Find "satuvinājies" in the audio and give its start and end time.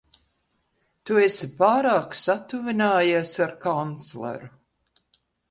2.21-3.35